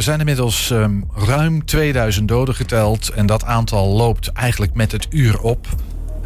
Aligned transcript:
Er 0.00 0.06
zijn 0.06 0.18
inmiddels 0.18 0.70
um, 0.70 1.04
ruim 1.14 1.64
2000 1.64 2.28
doden 2.28 2.54
geteld. 2.54 3.08
En 3.08 3.26
dat 3.26 3.44
aantal 3.44 3.86
loopt 3.86 4.32
eigenlijk 4.32 4.74
met 4.74 4.92
het 4.92 5.06
uur 5.10 5.40
op. 5.40 5.66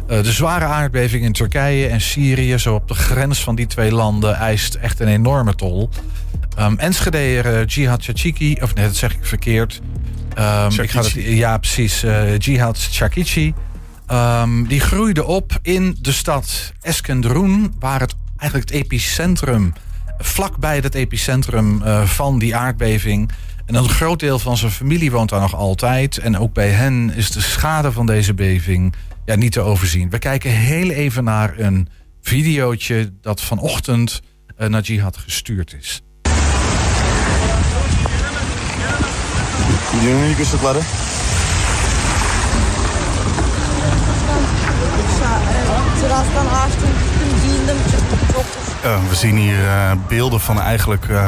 Uh, 0.09 0.23
de 0.23 0.31
zware 0.31 0.65
aardbeving 0.65 1.23
in 1.23 1.31
Turkije 1.31 1.87
en 1.87 2.01
Syrië, 2.01 2.57
zo 2.57 2.73
op 2.73 2.87
de 2.87 2.93
grens 2.93 3.43
van 3.43 3.55
die 3.55 3.67
twee 3.67 3.91
landen, 3.91 4.35
eist 4.35 4.75
echt 4.75 4.99
een 4.99 5.07
enorme 5.07 5.55
tol. 5.55 5.89
Um, 6.59 6.77
Enschedeer 6.77 7.45
uh, 7.45 7.65
Jihad 7.65 8.03
Chachiki, 8.03 8.57
of 8.61 8.75
nee, 8.75 8.85
dat 8.85 8.95
zeg 8.95 9.13
ik 9.13 9.25
verkeerd. 9.25 9.81
Um, 10.37 10.79
ik 10.81 10.91
ga 10.91 11.01
het, 11.01 11.13
ja, 11.13 11.57
precies. 11.57 12.03
Uh, 12.03 12.37
Jihad 12.37 12.87
Chakichi. 12.91 13.53
Um, 14.11 14.67
die 14.67 14.79
groeide 14.79 15.25
op 15.25 15.59
in 15.61 15.97
de 16.01 16.11
stad 16.11 16.73
Eskendroen, 16.81 17.73
waar 17.79 17.99
het 17.99 18.15
eigenlijk 18.37 18.69
het 18.71 18.81
epicentrum, 18.81 19.73
vlakbij 20.17 20.77
het 20.77 20.95
epicentrum 20.95 21.81
uh, 21.81 22.03
van 22.03 22.39
die 22.39 22.55
aardbeving. 22.55 23.31
En 23.65 23.75
een 23.75 23.89
groot 23.89 24.19
deel 24.19 24.39
van 24.39 24.57
zijn 24.57 24.71
familie 24.71 25.11
woont 25.11 25.29
daar 25.29 25.39
nog 25.39 25.55
altijd. 25.55 26.17
En 26.17 26.37
ook 26.37 26.53
bij 26.53 26.69
hen 26.69 27.13
is 27.15 27.31
de 27.31 27.41
schade 27.41 27.91
van 27.91 28.05
deze 28.05 28.33
beving 28.33 28.93
ja, 29.25 29.35
niet 29.35 29.51
te 29.51 29.61
overzien. 29.61 30.09
We 30.09 30.19
kijken 30.19 30.51
heel 30.51 30.89
even 30.89 31.23
naar 31.23 31.59
een 31.59 31.87
videootje 32.21 33.13
dat 33.21 33.41
vanochtend 33.41 34.21
uh, 34.59 34.67
naar 34.67 34.81
Jihad 34.81 35.17
gestuurd 35.17 35.75
is. 35.79 36.01
Çok 48.31 48.45
Uh, 48.85 49.09
we 49.09 49.15
zien 49.15 49.37
hier 49.37 49.59
uh, 49.59 49.91
beelden 50.07 50.39
van 50.39 50.61
eigenlijk 50.61 51.07
uh, 51.07 51.27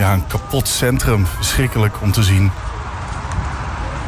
ja, 0.00 0.12
een 0.12 0.26
kapot 0.26 0.68
centrum. 0.68 1.26
Verschrikkelijk 1.26 2.02
om 2.02 2.12
te 2.12 2.22
zien. 2.22 2.50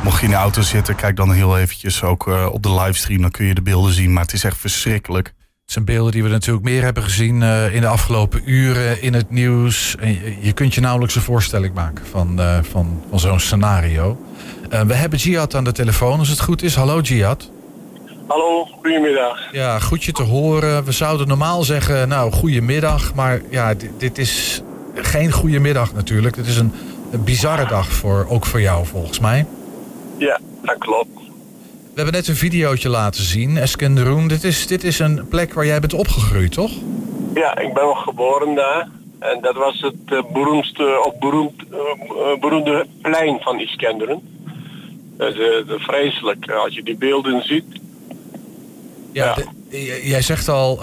Mocht 0.02 0.18
je 0.18 0.24
in 0.24 0.30
de 0.30 0.36
auto 0.36 0.60
zitten, 0.60 0.94
kijk 0.94 1.16
dan 1.16 1.32
heel 1.32 1.58
eventjes 1.58 2.02
ook 2.02 2.26
uh, 2.26 2.48
op 2.52 2.62
de 2.62 2.74
livestream. 2.74 3.20
Dan 3.20 3.30
kun 3.30 3.46
je 3.46 3.54
de 3.54 3.62
beelden 3.62 3.92
zien. 3.92 4.12
Maar 4.12 4.22
het 4.22 4.32
is 4.32 4.44
echt 4.44 4.56
verschrikkelijk. 4.56 5.26
Het 5.26 5.72
zijn 5.72 5.84
beelden 5.84 6.12
die 6.12 6.22
we 6.22 6.28
natuurlijk 6.28 6.64
meer 6.64 6.82
hebben 6.82 7.02
gezien 7.02 7.40
uh, 7.40 7.74
in 7.74 7.80
de 7.80 7.86
afgelopen 7.86 8.42
uren 8.44 9.02
in 9.02 9.14
het 9.14 9.30
nieuws. 9.30 9.96
En 9.96 10.08
je, 10.08 10.36
je 10.40 10.52
kunt 10.52 10.74
je 10.74 10.80
nauwelijks 10.80 11.14
een 11.14 11.22
voorstelling 11.22 11.74
maken 11.74 12.06
van, 12.06 12.40
uh, 12.40 12.58
van, 12.70 13.02
van 13.10 13.20
zo'n 13.20 13.40
scenario. 13.40 14.20
we 14.68 14.94
hebben 14.94 15.18
Jihad 15.18 15.54
aan 15.54 15.64
de 15.64 15.72
telefoon, 15.72 16.18
als 16.18 16.28
het 16.28 16.40
goed 16.40 16.62
is. 16.62 16.74
Hallo 16.74 17.00
Jihad. 17.00 17.50
Hallo, 18.26 18.64
goedemiddag. 18.64 19.52
Ja, 19.52 19.78
goed 19.78 20.04
je 20.04 20.12
te 20.12 20.22
horen. 20.22 20.84
We 20.84 20.92
zouden 20.92 21.28
normaal 21.28 21.62
zeggen, 21.62 22.08
nou, 22.08 22.32
goedemiddag. 22.32 23.14
Maar 23.14 23.40
ja, 23.50 23.74
dit, 23.74 23.90
dit 23.98 24.18
is 24.18 24.62
geen 24.94 25.32
goedemiddag 25.32 25.94
natuurlijk. 25.94 26.36
Het 26.36 26.46
is 26.46 26.56
een, 26.56 26.72
een 27.10 27.24
bizarre 27.24 27.66
dag, 27.66 27.92
voor, 27.92 28.26
ook 28.28 28.46
voor 28.46 28.60
jou 28.60 28.86
volgens 28.86 29.18
mij. 29.18 29.46
Ja, 30.18 30.40
dat 30.62 30.78
klopt. 30.78 31.20
We 31.94 32.00
hebben 32.00 32.14
net 32.14 32.28
een 32.28 32.36
videootje 32.36 32.88
laten 32.88 33.22
zien, 33.22 33.56
Eskenderoen. 33.56 34.28
Dit 34.28 34.44
is, 34.44 34.66
dit 34.66 34.84
is 34.84 34.98
een 34.98 35.28
plek 35.28 35.54
waar 35.54 35.66
jij 35.66 35.80
bent 35.80 35.94
opgegroeid, 35.94 36.52
toch? 36.52 36.72
Ja, 37.34 37.58
ik 37.58 37.74
ben 37.74 37.84
wel 37.84 37.94
geboren 37.94 38.54
daar. 38.54 38.88
En 39.18 39.40
dat 39.40 39.54
was 39.54 39.80
het 39.80 40.12
uh, 40.12 40.22
beroemdste, 40.32 41.02
of 41.04 41.18
beroemd, 41.18 41.62
uh, 41.70 42.40
beroemde 42.40 42.86
plein 43.02 43.40
van 43.40 43.60
Iskenderun. 43.60 44.20
Dat 45.16 45.34
is 45.34 45.38
uh, 45.38 45.74
vreselijk 45.76 46.50
als 46.50 46.74
je 46.74 46.82
die 46.82 46.96
beelden 46.96 47.42
ziet. 47.42 47.64
Ja, 49.12 49.24
ja. 49.24 49.34
De, 49.34 50.00
jij 50.04 50.22
zegt 50.22 50.48
al, 50.48 50.78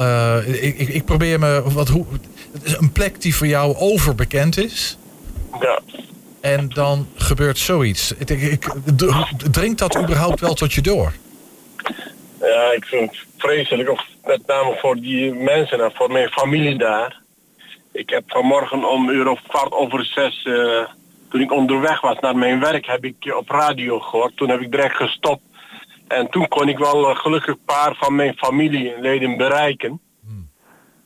ik, 0.45 0.77
ik, 0.77 0.87
ik, 0.87 1.05
probeer 1.05 1.39
me, 1.39 1.63
wat, 1.73 1.87
hoe, 1.87 2.05
een 2.63 2.91
plek 2.91 3.21
die 3.21 3.35
voor 3.35 3.47
jou 3.47 3.75
overbekend 3.75 4.57
is. 4.57 4.97
Ja. 5.59 5.79
En 6.41 6.69
dan 6.69 7.07
gebeurt 7.15 7.57
zoiets. 7.57 8.13
Ik, 8.17 8.29
ik, 8.29 8.73
dringt 9.51 9.79
dat 9.79 9.97
überhaupt 9.97 10.39
wel 10.39 10.53
tot 10.53 10.73
je 10.73 10.81
door? 10.81 11.13
Ja, 12.39 12.71
ik 12.71 12.85
vind 12.85 13.11
het 13.11 13.25
vreselijk. 13.37 13.89
Of 13.89 14.05
met 14.23 14.47
name 14.47 14.77
voor 14.79 14.95
die 14.95 15.33
mensen 15.33 15.83
en 15.83 15.91
voor 15.93 16.11
mijn 16.11 16.29
familie 16.29 16.77
daar. 16.77 17.21
Ik 17.91 18.09
heb 18.09 18.23
vanmorgen 18.27 18.89
om 18.89 19.09
uur 19.09 19.27
of 19.27 19.41
kwart 19.47 19.71
over 19.71 20.05
zes, 20.05 20.45
uh, 20.45 20.85
toen 21.29 21.41
ik 21.41 21.51
onderweg 21.51 22.01
was 22.01 22.19
naar 22.19 22.37
mijn 22.37 22.59
werk, 22.59 22.85
heb 22.85 23.05
ik 23.05 23.35
op 23.37 23.49
radio 23.49 23.99
gehoord. 23.99 24.37
Toen 24.37 24.49
heb 24.49 24.61
ik 24.61 24.71
direct 24.71 24.95
gestopt. 24.95 25.41
En 26.07 26.29
toen 26.29 26.47
kon 26.47 26.69
ik 26.69 26.77
wel 26.77 27.09
uh, 27.09 27.15
gelukkig 27.15 27.53
een 27.53 27.63
paar 27.65 27.95
van 27.95 28.15
mijn 28.15 28.33
familieleden 28.37 29.37
bereiken. 29.37 30.01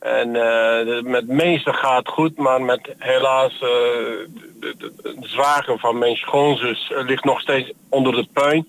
En 0.04 0.34
uh, 0.34 1.02
met 1.02 1.26
meeste 1.26 1.72
gaat 1.72 2.08
goed, 2.08 2.36
maar 2.36 2.62
met 2.62 2.94
helaas 2.98 3.58
de, 3.58 4.26
de, 4.60 5.16
zwager 5.20 5.78
van 5.78 5.98
mijn 5.98 6.16
schoonzus 6.16 6.92
ligt 7.06 7.24
nog 7.24 7.40
steeds 7.40 7.72
onder 7.88 8.12
de 8.12 8.26
puin. 8.32 8.66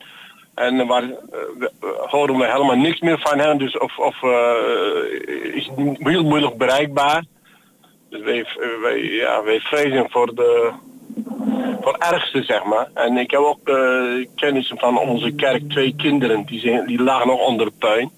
En 0.55 0.87
waar 0.87 1.03
uh, 1.03 1.13
horen 1.97 2.37
we 2.37 2.51
helemaal 2.51 2.75
niks 2.75 2.99
meer 2.99 3.19
van 3.19 3.39
hen. 3.39 3.57
Dus 3.57 3.77
of, 3.77 3.97
of 3.97 4.21
uh, 4.21 5.55
is 5.55 5.69
heel 5.97 6.23
moeilijk 6.23 6.57
bereikbaar. 6.57 7.23
Dus 8.09 8.21
wij, 8.21 8.45
wij, 8.81 9.03
ja, 9.03 9.43
wij 9.43 9.59
vrezen 9.59 10.09
voor 10.09 10.35
de 10.35 10.71
voor 11.81 11.95
ergste, 11.99 12.43
zeg 12.43 12.63
maar. 12.63 12.89
En 12.93 13.17
ik 13.17 13.31
heb 13.31 13.39
ook 13.39 13.69
uh, 13.69 14.25
kennis 14.35 14.73
van 14.75 14.97
onze 14.97 15.31
kerk, 15.31 15.69
twee 15.69 15.95
kinderen, 15.95 16.45
die, 16.45 16.59
zijn, 16.59 16.85
die 16.85 17.01
lagen 17.01 17.27
nog 17.27 17.39
onder 17.39 17.65
de 17.65 17.71
puin. 17.79 18.11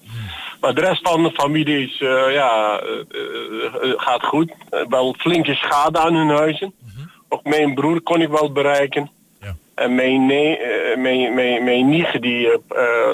Maar 0.60 0.74
de 0.74 0.80
rest 0.80 1.08
van 1.08 1.22
de 1.22 1.30
familie 1.30 1.86
is, 1.86 2.00
uh, 2.00 2.32
ja, 2.32 2.82
uh, 2.82 3.92
gaat 3.96 4.24
goed. 4.24 4.52
wel 4.88 5.14
flinke 5.18 5.54
schade 5.54 5.98
aan 5.98 6.14
hun 6.14 6.28
huizen. 6.28 6.74
Mm-hmm. 6.80 7.10
Ook 7.28 7.44
mijn 7.44 7.74
broer 7.74 8.00
kon 8.00 8.20
ik 8.20 8.28
wel 8.28 8.52
bereiken. 8.52 9.10
Ja. 9.40 9.56
En 9.74 9.94
mijn, 9.94 10.26
nee, 10.26 10.58
mijn, 10.96 11.34
mijn, 11.34 11.64
mijn 11.64 11.88
nicht 11.88 12.22
die 12.22 12.48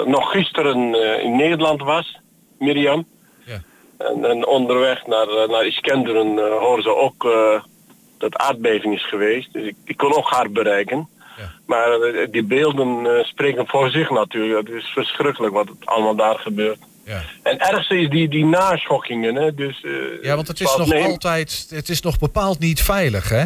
nog 0.05 0.31
gisteren 0.31 0.95
in 1.21 1.35
Nederland 1.35 1.81
was, 1.81 2.19
Mirjam. 2.59 3.05
Ja. 3.45 3.61
En, 3.97 4.25
en, 4.25 4.47
onderweg 4.47 5.05
naar, 5.07 5.27
naar 5.49 5.65
Iskenderen 5.65 6.59
horen 6.59 6.83
ze 6.83 6.95
ook 6.95 7.27
dat 8.17 8.37
aardbeving 8.37 8.93
is 8.93 9.07
geweest. 9.07 9.53
Dus 9.53 9.67
ik, 9.67 9.75
ik 9.85 9.97
kon 9.97 10.15
ook 10.15 10.29
haar 10.29 10.51
bereiken. 10.51 11.09
Ja. 11.37 11.51
Maar 11.65 11.99
die 12.31 12.43
beelden 12.43 13.25
spreken 13.25 13.67
voor 13.67 13.89
zich 13.89 14.09
natuurlijk. 14.09 14.67
Het 14.67 14.77
is 14.77 14.89
verschrikkelijk 14.89 15.53
wat 15.53 15.67
het 15.67 15.85
allemaal 15.85 16.15
daar 16.15 16.39
gebeurt. 16.39 16.79
Ja. 17.05 17.21
En 17.43 17.59
ergste 17.59 17.99
is 17.99 18.09
die, 18.09 18.27
die 18.27 18.45
naschokkingen. 18.45 19.35
Hè? 19.35 19.53
Dus, 19.53 19.83
uh, 19.83 20.23
ja, 20.23 20.35
want 20.35 20.47
het 20.47 20.59
is 20.59 20.75
nog 20.75 20.93
altijd, 20.93 21.67
het 21.69 21.89
is 21.89 22.01
nog 22.01 22.19
bepaald 22.19 22.59
niet 22.59 22.81
veilig, 22.81 23.29
hè? 23.29 23.43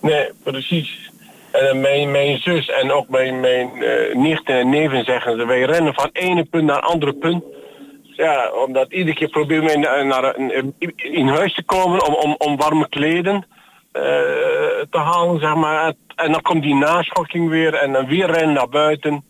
Nee, 0.00 0.30
precies. 0.42 1.10
En 1.50 1.80
mijn, 1.80 2.10
mijn 2.10 2.38
zus 2.38 2.68
en 2.68 2.92
ook 2.92 3.08
mijn, 3.08 3.40
mijn 3.40 3.70
nichten 4.12 4.54
en 4.58 4.68
neven 4.68 5.04
zeggen 5.04 5.38
ze, 5.38 5.46
wij 5.46 5.62
rennen 5.62 5.94
van 5.94 6.10
ene 6.12 6.44
punt 6.44 6.64
naar 6.64 6.80
andere 6.80 7.12
punt. 7.12 7.44
Ja, 8.02 8.50
omdat 8.64 8.92
iedere 8.92 9.16
keer 9.16 9.28
proberen 9.28 9.64
wij 9.64 9.76
naar, 9.76 10.06
naar, 10.06 10.36
in 10.96 11.28
huis 11.28 11.54
te 11.54 11.62
komen 11.62 12.06
om, 12.06 12.14
om, 12.14 12.34
om 12.38 12.56
warme 12.56 12.88
kleden. 12.88 13.46
Uh, 13.92 14.02
te 14.90 14.98
halen, 14.98 15.40
zeg 15.40 15.54
maar. 15.54 15.92
En 16.16 16.32
dan 16.32 16.42
komt 16.42 16.62
die 16.62 16.74
naschokking 16.74 17.48
weer 17.48 17.74
en 17.74 17.92
dan 17.92 18.06
weer 18.06 18.30
rennen 18.30 18.54
naar 18.54 18.68
buiten. 18.68 19.24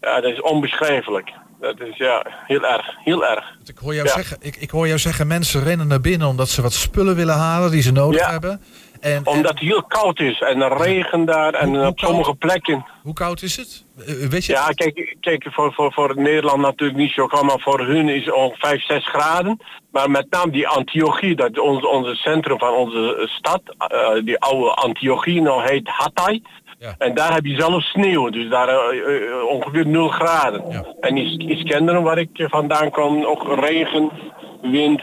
Ja, 0.00 0.20
dat 0.20 0.32
is 0.32 0.40
onbeschrijfelijk. 0.40 1.32
Dat 1.60 1.80
is 1.80 1.96
ja, 1.96 2.26
heel 2.46 2.66
erg, 2.66 2.94
heel 3.04 3.26
erg. 3.26 3.56
Ik 3.64 3.78
hoor 3.78 3.94
jou, 3.94 4.06
ja. 4.06 4.14
zeggen, 4.14 4.36
ik, 4.40 4.56
ik 4.56 4.70
hoor 4.70 4.86
jou 4.86 4.98
zeggen, 4.98 5.26
mensen 5.26 5.62
rennen 5.62 5.86
naar 5.86 6.00
binnen 6.00 6.28
omdat 6.28 6.48
ze 6.48 6.62
wat 6.62 6.72
spullen 6.72 7.16
willen 7.16 7.34
halen 7.34 7.70
die 7.70 7.82
ze 7.82 7.92
nodig 7.92 8.20
ja. 8.20 8.30
hebben. 8.30 8.60
En, 9.00 9.26
omdat 9.26 9.50
het 9.50 9.60
heel 9.60 9.82
koud 9.82 10.20
is 10.20 10.40
en 10.40 10.60
er 10.60 10.76
regen 10.76 11.24
daar 11.24 11.54
en 11.54 11.68
hoe, 11.68 11.86
op 11.86 11.98
sommige 11.98 12.34
plekken. 12.34 12.86
Hoe 13.02 13.14
koud 13.14 13.42
is 13.42 13.56
het? 13.56 13.84
Uh, 13.98 14.28
weet 14.28 14.44
je 14.44 14.52
ja, 14.52 14.66
het? 14.66 14.76
kijk, 14.76 15.16
kijk 15.20 15.46
voor, 15.50 15.72
voor, 15.72 15.92
voor 15.92 16.12
Nederland 16.16 16.60
natuurlijk 16.60 16.98
niet 16.98 17.12
zo 17.12 17.26
koud, 17.26 17.42
maar 17.42 17.60
voor 17.60 17.80
hun 17.80 18.08
is 18.08 18.24
het 18.24 18.34
ongeveer 18.34 18.58
5, 18.58 18.84
6 18.84 19.08
graden. 19.08 19.60
Maar 19.90 20.10
met 20.10 20.26
name 20.30 20.52
die 20.52 20.68
Antiochie, 20.68 21.36
dat 21.36 21.50
is 21.50 21.60
ons, 21.60 21.86
onze 21.86 22.14
centrum 22.14 22.58
van 22.58 22.72
onze 22.72 23.28
stad, 23.30 23.62
uh, 23.92 24.24
die 24.24 24.38
oude 24.38 24.70
Antiochie, 24.70 25.40
nou 25.42 25.68
heet 25.68 25.88
Hatay. 25.88 26.42
Ja. 26.80 26.94
En 26.98 27.14
daar 27.14 27.34
heb 27.34 27.44
je 27.44 27.60
zelfs 27.60 27.90
sneeuw, 27.90 28.30
dus 28.30 28.48
daar 28.48 28.94
uh, 28.94 29.44
ongeveer 29.44 29.86
0 29.86 30.08
graden. 30.08 30.64
Ja. 30.70 30.84
En 31.00 31.16
is, 31.16 31.36
is 31.36 31.62
kinderen 31.62 32.02
waar 32.02 32.18
ik 32.18 32.28
vandaan 32.32 32.90
kom, 32.90 33.24
ook 33.24 33.60
regen, 33.60 34.10
wind. 34.62 35.02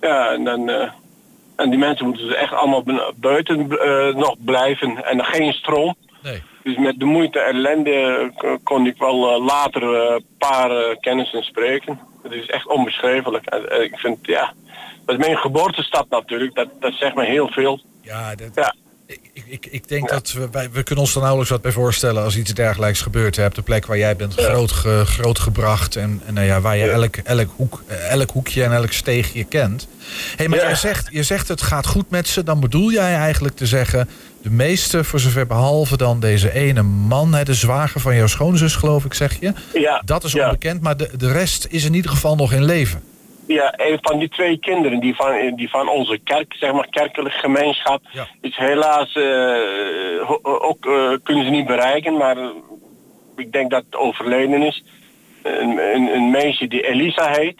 Ja, 0.00 0.32
en 0.32 0.44
dan... 0.44 0.70
En 1.56 1.70
die 1.70 1.78
mensen 1.78 2.06
moeten 2.06 2.26
dus 2.26 2.36
echt 2.36 2.52
allemaal 2.52 2.82
buiten 3.16 3.66
uh, 3.70 4.14
nog 4.14 4.34
blijven 4.44 5.04
en 5.04 5.24
geen 5.24 5.52
stroom. 5.52 5.94
Nee. 6.22 6.42
Dus 6.62 6.76
met 6.76 6.98
de 6.98 7.04
moeite 7.04 7.38
en 7.38 7.54
ellende 7.54 8.30
kon 8.62 8.86
ik 8.86 8.98
wel 8.98 9.42
later 9.42 9.82
een 9.82 10.24
paar 10.38 10.96
kennissen 11.00 11.42
spreken. 11.42 12.00
Het 12.22 12.32
is 12.32 12.46
echt 12.46 12.66
onbeschrijfelijk. 12.66 13.46
En, 13.46 13.82
ik 13.82 13.98
vind, 13.98 14.18
ja, 14.22 14.52
dat 15.06 15.18
is 15.18 15.26
mijn 15.26 15.38
geboortestad 15.38 16.08
natuurlijk, 16.08 16.54
dat, 16.54 16.68
dat 16.80 16.92
zegt 16.92 17.14
me 17.14 17.24
heel 17.24 17.48
veel. 17.48 17.80
Ja, 18.02 18.34
dat, 18.34 18.54
ja. 18.54 18.74
Ik, 19.08 19.20
ik, 19.46 19.66
ik 19.66 19.88
denk 19.88 20.08
dat 20.08 20.32
we, 20.32 20.48
wij, 20.50 20.70
we 20.70 20.82
kunnen 20.82 21.04
ons 21.04 21.14
er 21.14 21.20
nauwelijks 21.20 21.50
wat 21.50 21.62
bij 21.62 21.72
voorstellen 21.72 22.22
als 22.22 22.36
iets 22.36 22.54
dergelijks 22.54 23.00
gebeurt. 23.00 23.34
Je 23.34 23.40
hebt 23.40 23.54
de 23.54 23.62
plek 23.62 23.86
waar 23.86 23.98
jij 23.98 24.16
bent 24.16 24.34
groot, 24.34 24.72
ge, 24.72 25.02
groot 25.06 25.38
gebracht 25.38 25.96
en, 25.96 26.22
en 26.26 26.34
nou 26.34 26.46
ja, 26.46 26.60
waar 26.60 26.76
je 26.76 26.90
elk, 26.90 27.16
elk, 27.16 27.48
hoek, 27.56 27.82
elk 28.08 28.30
hoekje 28.30 28.64
en 28.64 28.72
elk 28.72 28.92
steegje 28.92 29.44
kent. 29.44 29.88
hey, 30.36 30.48
maar 30.48 30.68
je, 30.68 30.74
zegt, 30.74 31.08
je 31.10 31.22
zegt 31.22 31.48
het 31.48 31.62
gaat 31.62 31.86
goed 31.86 32.10
met 32.10 32.28
ze, 32.28 32.42
dan 32.42 32.60
bedoel 32.60 32.92
jij 32.92 33.14
eigenlijk 33.14 33.56
te 33.56 33.66
zeggen... 33.66 34.08
de 34.42 34.50
meeste, 34.50 35.04
voor 35.04 35.20
zover 35.20 35.46
behalve 35.46 35.96
dan 35.96 36.20
deze 36.20 36.52
ene 36.52 36.82
man, 36.82 37.34
hè, 37.34 37.44
de 37.44 37.54
zwager 37.54 38.00
van 38.00 38.16
jouw 38.16 38.26
schoonzus 38.26 38.74
geloof 38.74 39.04
ik, 39.04 39.14
zeg 39.14 39.40
je... 39.40 39.52
Dat 40.04 40.24
is 40.24 40.34
onbekend, 40.34 40.80
maar 40.80 40.96
de, 40.96 41.10
de 41.16 41.32
rest 41.32 41.66
is 41.70 41.84
in 41.84 41.94
ieder 41.94 42.10
geval 42.10 42.36
nog 42.36 42.52
in 42.52 42.64
leven. 42.64 43.02
Ja, 43.48 43.72
een 43.76 43.98
van 44.00 44.18
die 44.18 44.28
twee 44.28 44.58
kinderen 44.58 45.00
die 45.00 45.14
van, 45.14 45.54
die 45.56 45.70
van 45.70 45.88
onze 45.88 46.18
kerk, 46.18 46.54
zeg 46.58 46.72
maar 46.72 46.88
kerkelijke 46.90 47.38
gemeenschap, 47.38 48.00
Ja. 48.10 48.26
is 48.40 48.56
helaas 48.56 49.12
eh, 49.12 50.30
ook 50.42 50.86
eh, 50.86 51.12
kunnen 51.22 51.44
ze 51.44 51.50
niet 51.50 51.66
bereiken, 51.66 52.16
maar 52.16 52.36
eh, 52.36 52.48
ik 53.36 53.52
denk 53.52 53.70
dat 53.70 53.84
het 53.84 53.96
overleden 53.96 54.62
is. 54.62 54.84
Een, 55.42 55.78
een, 55.94 56.14
een 56.14 56.30
meisje 56.30 56.68
die 56.68 56.86
Elisa 56.86 57.30
heet. 57.30 57.58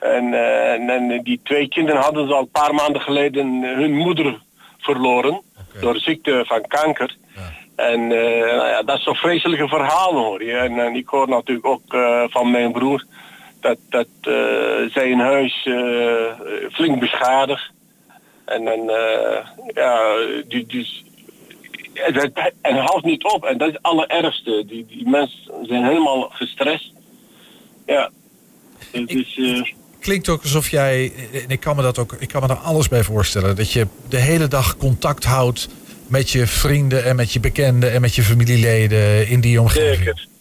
En, 0.00 0.34
en, 0.34 0.90
en 0.90 1.22
die 1.22 1.40
twee 1.44 1.68
kinderen 1.68 2.00
hadden 2.00 2.26
ze 2.28 2.34
al 2.34 2.40
een 2.40 2.50
paar 2.50 2.74
maanden 2.74 3.00
geleden 3.02 3.62
hun 3.62 3.92
moeder 3.96 4.42
verloren 4.78 5.40
door 5.80 5.96
ziekte 5.96 6.42
van 6.46 6.66
kanker. 6.66 7.16
En 7.76 8.06
nou 8.08 8.68
ja, 8.68 8.82
dat 8.82 8.98
is 8.98 9.04
zo'n 9.04 9.14
vreselijke 9.14 9.68
verhaal 9.68 10.14
hoor 10.14 10.44
je. 10.44 10.52
En, 10.52 10.78
en 10.78 10.94
ik 10.94 11.08
hoor 11.08 11.28
natuurlijk 11.28 11.66
ook 11.66 11.96
van 12.30 12.50
mijn 12.50 12.72
broer 12.72 13.04
dat, 13.64 13.78
dat 13.88 14.06
eh, 14.20 14.92
zij 14.92 15.12
een 15.12 15.18
huis 15.18 15.64
eh, 15.64 16.72
flink 16.72 17.00
beschadigd. 17.00 17.70
En 18.44 18.64
dan, 18.64 18.90
eh, 18.90 19.46
ja, 19.74 20.16
die, 20.48 20.66
dus, 20.66 21.04
en 21.92 22.14
het 22.14 22.78
houdt 22.78 23.04
niet 23.04 23.24
op. 23.24 23.44
En 23.44 23.58
dat 23.58 23.68
is 23.68 23.74
het 23.74 23.82
allerergste. 23.82 24.64
Die, 24.66 24.86
die 24.86 25.08
mensen 25.08 25.52
zijn 25.62 25.84
helemaal 25.84 26.28
gestrest. 26.30 26.92
Ja. 27.86 28.10
Dus, 28.90 29.36
eh, 29.36 29.72
klinkt 30.00 30.28
ook 30.28 30.42
alsof 30.42 30.70
jij, 30.70 31.12
en 31.32 31.48
ik 31.48 31.60
kan 31.60 31.76
me 31.76 31.82
dat 31.82 31.98
ook, 31.98 32.12
ik 32.12 32.28
kan 32.28 32.42
me 32.42 32.48
daar 32.48 32.56
alles 32.56 32.88
bij 32.88 33.02
voorstellen, 33.02 33.56
dat 33.56 33.72
je 33.72 33.86
de 34.08 34.20
hele 34.20 34.48
dag 34.48 34.76
contact 34.76 35.24
houdt 35.24 35.68
met 36.06 36.30
je 36.30 36.46
vrienden 36.46 37.04
en 37.04 37.16
met 37.16 37.32
je 37.32 37.40
bekenden 37.40 37.92
en 37.92 38.00
met 38.00 38.14
je 38.14 38.22
familieleden 38.22 39.28
in 39.28 39.40
die 39.40 39.60
omgeving. 39.60 39.96
Zeker. 39.96 40.32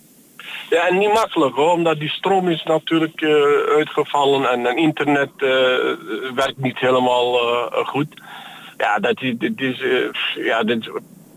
Ja, 0.73 0.87
en 0.87 0.97
niet 0.97 1.13
makkelijk 1.13 1.55
hoor, 1.55 1.71
omdat 1.71 1.99
die 1.99 2.09
stroom 2.09 2.49
is 2.49 2.63
natuurlijk 2.63 3.21
eh, 3.21 3.31
uitgevallen 3.75 4.49
en, 4.49 4.65
en 4.65 4.77
internet 4.77 5.29
eh, 5.37 5.47
werkt 6.35 6.57
niet 6.57 6.79
helemaal 6.79 7.39
eh, 7.39 7.85
goed. 7.85 8.21
Ja, 8.77 8.99
dat 8.99 9.21
is, 9.21 9.33
dit 9.37 9.61
is, 9.61 9.83
ja, 10.35 10.63
dit 10.63 10.79
is 10.79 10.89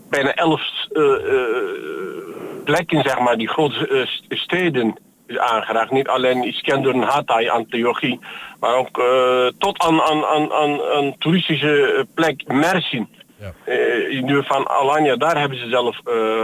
bijna 0.09 0.33
elf 0.33 0.61
plekken, 2.63 3.03
zeg 3.03 3.19
maar, 3.19 3.37
die 3.37 3.47
grote 3.47 4.05
st- 4.07 4.25
steden 4.29 4.95
is 5.27 5.37
aangeraakt. 5.37 5.91
Niet 5.91 6.07
alleen 6.07 6.43
Iskenderun, 6.43 7.01
Hatay, 7.01 7.49
Antiochie, 7.49 8.19
maar 8.59 8.75
ook 8.75 9.03
tot 9.57 9.83
aan, 9.83 10.01
aan, 10.01 10.25
aan, 10.25 10.51
aan, 10.51 10.81
aan 10.81 11.15
toeristische 11.17 12.05
plek 12.13 12.47
Mersin. 12.47 13.07
Ja. 13.39 13.73
In 14.09 14.25
de 14.25 14.43
van 14.43 14.67
Alanya, 14.69 15.15
daar 15.15 15.39
hebben 15.39 15.57
ze 15.57 15.69
zelf 15.69 15.97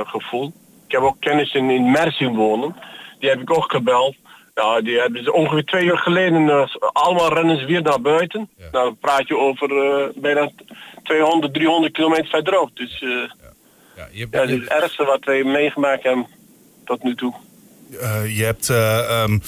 gevoeld. 0.07 0.53
Ik 0.93 0.99
heb 0.99 1.07
ook 1.07 1.19
kennissen 1.21 1.69
in 1.69 1.91
Mersin 1.91 2.35
wonen. 2.35 2.75
Die 3.19 3.29
heb 3.29 3.41
ik 3.41 3.51
ook 3.51 3.71
gebeld. 3.71 4.15
Ja, 4.53 4.81
die 4.81 4.99
hebben 4.99 5.23
ze 5.23 5.33
ongeveer 5.33 5.65
twee 5.65 5.85
uur 5.85 5.97
geleden, 5.97 6.49
eh, 6.49 6.75
allemaal 6.91 7.33
rennen 7.33 7.59
ze 7.59 7.65
weer 7.65 7.81
naar 7.81 8.01
buiten. 8.01 8.49
Ja. 8.57 8.67
Nou, 8.71 8.85
dan 8.85 8.97
praat 8.97 9.27
je 9.27 9.37
over 9.37 9.71
eh, 9.71 10.21
bijna 10.21 10.51
200, 11.03 11.53
300 11.53 11.93
kilometer 11.93 12.25
verderop. 12.25 12.69
Dus 12.73 13.01
eh, 13.01 13.09
Ja, 13.95 14.07
je, 14.11 14.27
ja, 14.31 14.45
dit 14.45 14.49
is 14.49 14.63
het 14.63 14.81
ergste 14.81 15.05
wat 15.05 15.25
wij 15.25 15.43
meegemaakt 15.43 16.03
hebben 16.03 16.27
tot 16.85 17.03
nu 17.03 17.15
toe. 17.15 17.33
Je 18.27 18.43
hebt 18.43 18.69
eh, 18.69 19.21
ehm, 19.21 19.39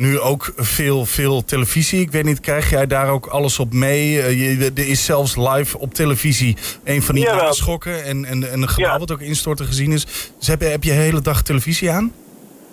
nu 0.00 0.20
ook 0.20 0.52
veel, 0.56 1.04
veel 1.04 1.44
televisie. 1.44 2.00
Ik 2.00 2.10
weet 2.10 2.24
niet, 2.24 2.40
krijg 2.40 2.70
jij 2.70 2.86
daar 2.86 3.08
ook 3.10 3.26
alles 3.26 3.58
op 3.58 3.72
mee? 3.72 4.20
Eh, 4.22 4.58
je, 4.58 4.70
er 4.74 4.88
is 4.88 5.04
zelfs 5.04 5.36
live 5.36 5.78
op 5.78 5.94
televisie 5.94 6.56
een 6.84 7.02
van 7.02 7.14
die 7.14 7.24
naschokken 7.24 8.04
en, 8.04 8.24
en, 8.24 8.50
en 8.52 8.62
een 8.62 8.68
gebouw 8.68 8.92
Ja. 8.92 8.98
wat 8.98 9.12
ook 9.12 9.20
instorten 9.20 9.66
gezien 9.66 9.92
is. 9.92 10.32
Dus 10.38 10.46
heb 10.46 10.60
je, 10.60 10.66
heb 10.66 10.82
je 10.84 10.90
de 10.90 10.96
hele 10.96 11.20
dag 11.20 11.42
televisie 11.42 11.90
aan? 11.90 12.12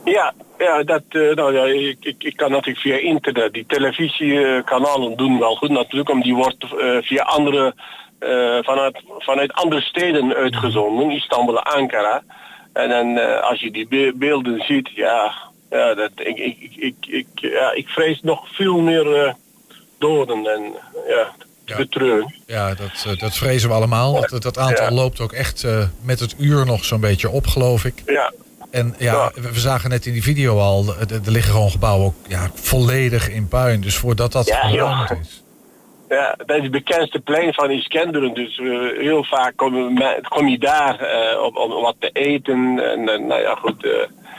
Ja, 0.05 0.33
ja, 0.57 0.83
dat, 0.83 1.03
eh, 1.09 1.21
nou 1.35 1.53
ja, 1.53 1.63
ik, 1.89 1.97
ik, 1.99 2.23
ik 2.23 2.35
kan 2.37 2.51
natuurlijk 2.51 2.79
via 2.79 2.97
internet. 2.97 3.53
Die 3.53 3.65
televisiekanalen 3.67 5.17
doen 5.17 5.39
wel 5.39 5.55
goed 5.55 5.69
natuurlijk, 5.69 6.09
omdat 6.09 6.25
die 6.25 6.35
wordt 6.35 6.63
eh, 6.63 6.97
via 7.01 7.23
andere, 7.23 7.75
vanuit, 8.61 9.03
vanuit 9.17 9.53
andere 9.53 9.81
steden 9.81 10.33
uitgezonden, 10.33 11.11
Istanbul 11.11 11.59
Ankara. 11.63 12.23
En 12.73 12.89
dan 12.89 13.41
als 13.41 13.59
je 13.59 13.71
die 13.71 13.87
be- 13.87 14.13
beelden 14.15 14.63
ziet, 14.67 14.89
ja, 14.95 15.33
ja, 15.69 15.93
dat, 15.93 16.11
ik, 16.15 16.37
ik, 16.37 16.57
ik, 16.75 16.95
ik, 17.07 17.27
ja, 17.35 17.71
ik 17.73 17.87
vrees 17.87 18.21
nog 18.21 18.47
veel 18.55 18.79
meer 18.79 19.15
eh, 19.25 19.33
doden 19.99 20.45
en 20.47 20.73
ja, 21.07 21.31
Ja. 21.65 21.77
betreuren. 21.77 22.35
ja 22.45 22.73
dat, 22.73 23.05
eh, 23.07 23.19
dat 23.19 23.37
vrezen 23.37 23.69
we 23.69 23.75
allemaal. 23.75 24.25
Dat, 24.29 24.41
dat 24.41 24.57
aantal 24.57 24.85
Ja. 24.85 24.91
loopt 24.91 25.19
ook 25.19 25.31
echt 25.33 25.63
eh, 25.63 25.83
met 26.01 26.19
het 26.19 26.35
uur 26.37 26.65
nog 26.65 26.85
zo'n 26.85 26.99
beetje 27.01 27.29
op, 27.29 27.47
geloof 27.47 27.85
ik. 27.85 28.03
Ja, 28.05 28.33
En 28.71 28.95
ja, 28.97 29.13
Ja. 29.35 29.41
we 29.51 29.59
zagen 29.59 29.89
net 29.89 30.05
in 30.05 30.13
die 30.13 30.23
video 30.23 30.59
al, 30.59 30.85
er 31.09 31.31
liggen 31.31 31.51
gewoon 31.51 31.69
gebouwen 31.71 32.05
ook 32.05 32.13
ja, 32.27 32.49
volledig 32.53 33.29
in 33.29 33.47
puin. 33.47 33.81
Dus 33.81 33.95
voordat 33.97 34.31
dat 34.31 34.47
Ja, 34.47 34.63
is. 35.21 35.41
Ja, 36.09 36.35
dat 36.45 36.57
is 36.57 36.61
het 36.63 36.71
bekendste 36.71 37.19
plein 37.19 37.53
van 37.53 37.71
Iskenderen. 37.71 38.33
Dus 38.33 38.57
eh, 38.59 38.99
heel 38.99 39.23
vaak 39.23 39.53
kom, 39.55 39.99
kom 40.29 40.47
je 40.47 40.57
daar 40.59 40.99
om, 41.43 41.57
om 41.57 41.81
wat 41.81 41.95
te 41.99 42.09
eten. 42.13 42.79
En, 42.79 43.03
nou 43.27 43.41
ja, 43.41 43.55
goed, 43.55 43.87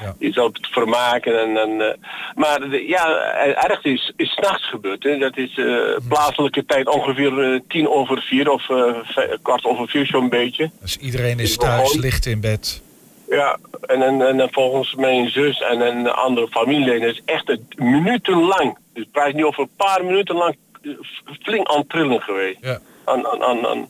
Ja. 0.01 0.15
je 0.19 0.33
zal 0.33 0.47
het 0.47 0.69
vermaken. 0.71 1.41
En, 1.41 1.57
en, 1.57 1.81
eh, 1.81 1.95
maar 2.35 2.61
de, 2.71 2.87
ja, 2.87 3.33
het 3.35 3.57
ergste 3.57 3.89
is, 3.89 4.13
is 4.17 4.31
's 4.33 4.37
nachts 4.37 4.69
gebeurd. 4.69 5.03
Hè. 5.03 5.19
Dat 5.19 5.37
is 5.37 5.59
eh, 5.59 5.97
plaatselijke 6.09 6.65
tijd 6.65 6.89
ongeveer 6.89 7.53
eh, 7.53 7.61
tien 7.69 7.89
over 7.89 8.23
vier 8.23 8.51
of 8.51 8.71
eh, 8.71 8.95
kwart 9.43 9.65
over 9.65 9.89
vier 9.89 10.07
zo'n 10.07 10.29
beetje. 10.29 10.71
Dus 10.81 10.97
iedereen 10.97 11.39
is 11.39 11.51
Is 11.51 11.57
thuis, 11.57 11.95
ligt 11.95 12.27
in 12.27 12.41
bed. 12.41 12.83
Ja, 13.29 13.59
en, 13.87 14.03
en, 14.03 14.23
en, 14.29 14.37
dan 14.37 14.49
volgens 14.51 14.95
mijn 14.95 15.31
zus 15.31 15.61
en 15.61 15.81
een 15.81 16.09
andere 16.09 16.49
familieleden 16.49 17.09
is 17.09 17.23
echt 17.25 17.47
het 17.47 17.79
minutenlang. 17.79 18.79
Dus 18.95 19.05
praat 19.13 19.33
niet 19.33 19.45
over 19.45 19.63
een 19.63 19.77
paar 19.77 20.05
minuten 20.05 20.35
lang 20.35 20.57
eh, 20.83 20.91
flink 21.43 21.69
aan 21.69 21.87
trillen 21.87 22.21
geweest. 22.23 22.59
Ja. 22.61 22.79
Aan, 23.05 23.27
aan, 23.27 23.43
aan, 23.43 23.67
aan- 23.67 23.89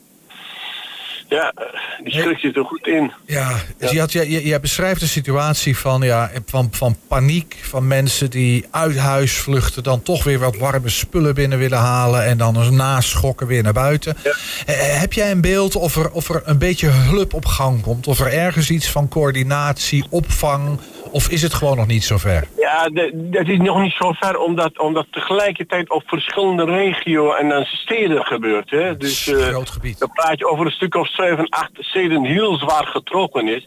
Ja, 1.29 1.53
eh, 1.55 1.65
die 2.05 2.13
schrik 2.13 2.39
zit 2.39 2.57
er 2.57 2.65
goed 2.65 2.87
in. 2.87 3.13
Ja, 3.27 3.55
dus 3.79 3.91
je, 3.91 4.01
had, 4.01 4.13
je, 4.13 4.47
je 4.47 4.61
beschrijft 4.61 5.03
een 5.03 5.09
situatie 5.09 5.77
van, 5.77 6.03
ja, 6.03 6.31
van, 6.47 6.69
van 6.71 6.97
paniek. 7.09 7.57
Van 7.63 7.87
mensen 7.87 8.31
die 8.31 8.67
uit 8.71 8.97
huis 8.97 9.37
vluchten. 9.37 9.83
Dan 9.83 10.03
toch 10.03 10.25
weer 10.25 10.39
wat 10.39 10.57
warme 10.57 10.89
spullen 10.89 11.35
binnen 11.35 11.59
willen 11.59 11.79
halen. 11.79 12.25
En 12.25 12.39
dan 12.39 12.57
eens 12.57 12.71
naschokken 12.71 13.47
weer 13.47 13.63
naar 13.63 13.73
buiten. 13.73 14.17
Ja. 14.25 14.31
Eh, 14.67 15.01
heb 15.01 15.13
jij 15.13 15.31
een 15.31 15.41
beeld 15.41 15.77
of 15.77 15.97
er, 15.97 16.11
of 16.11 16.29
er 16.29 16.43
een 16.45 16.59
beetje 16.59 16.89
hulp 16.89 17.35
op 17.35 17.45
gang 17.45 17.83
komt? 17.83 18.07
Of 18.07 18.21
er 18.21 18.33
ergens 18.33 18.71
iets 18.71 18.91
van 18.91 19.09
coördinatie, 19.09 20.05
opvang? 20.11 20.81
Of 21.11 21.29
is 21.29 21.43
het 21.43 21.55
gewoon 21.55 21.77
nog 21.77 21.87
niet 21.87 22.05
zover? 22.05 22.49
Ja, 22.57 22.89
dat 23.13 23.47
is 23.49 23.59
nog 23.59 23.81
niet 23.81 23.93
zo 23.93 24.13
ver, 24.13 24.39
omdat, 24.39 24.79
omdat 24.79 25.07
tegelijkertijd 25.11 25.91
op 25.91 26.03
verschillende 26.07 26.65
regio 26.65 27.33
en 27.33 27.49
dan 27.49 27.65
steden 27.65 28.25
gebeurt. 28.25 28.71
Hè? 28.71 28.83
Het 28.83 29.01
Dus 29.01 29.27
een 29.27 29.39
eh, 29.39 29.47
groot 29.47 29.71
gebied. 29.71 29.99
dan 29.99 30.13
praat 30.13 30.39
je 30.39 30.47
over 30.47 30.67
een 30.67 30.73
stuk 30.73 30.95
of 30.95 31.09
zeven, 31.09 31.49
acht 31.49 31.71
steden 31.75 32.25
heel 32.25 32.59
zwaar 32.59 32.87
getrokken 32.87 33.49
is. 33.49 33.67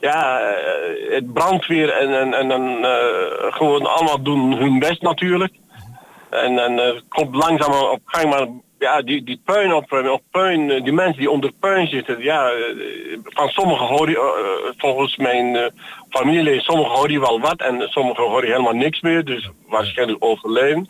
Ja, 0.00 0.40
eh, 0.40 1.14
het 1.14 1.32
brandweer 1.32 1.90
en, 1.90 2.20
en, 2.20 2.34
en 2.34 2.48
dan 2.48 2.84
eh, 2.84 3.52
gewoon 3.52 3.86
allemaal 3.86 4.22
doen 4.22 4.56
hun 4.56 4.78
best 4.78 5.02
natuurlijk. 5.02 5.52
En 6.30 6.56
dan 6.56 6.78
eh, 6.78 7.00
komt 7.08 7.34
langzaam 7.34 7.72
op 7.72 8.00
gang, 8.04 8.30
maar 8.30 8.46
ja, 8.78 9.02
die, 9.02 9.24
die 9.24 9.40
puin 9.44 9.72
op, 9.74 9.92
op 9.92 10.22
puin, 10.30 10.70
eh, 10.70 10.82
die 10.84 10.92
mensen 10.92 11.18
die 11.18 11.30
onder 11.30 11.52
puin 11.60 11.86
zitten, 11.86 12.22
ja, 12.22 12.48
eh, 12.50 13.18
van 13.24 13.48
sommigen 13.48 13.86
hoor 13.86 14.08
je, 14.10 14.16
eh, 14.16 14.74
volgens 14.80 15.16
mijn 15.16 15.56
eh, 15.56 15.66
familieleden, 16.10 16.60
sommigen 16.62 16.92
hoor 16.94 17.10
je 17.10 17.20
wel 17.20 17.40
wat 17.40 17.60
en 17.60 17.80
sommigen 17.88 18.24
hoor 18.24 18.44
je 18.44 18.50
helemaal 18.50 18.72
niks 18.74 19.00
meer, 19.00 19.24
dus 19.24 19.50
waarschijnlijk 19.68 20.24
overleven. 20.24 20.88